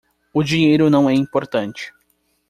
O 0.33 0.41
dinheiro 0.41 0.89
não 0.89 1.07
é 1.07 1.13
importante. 1.13 1.93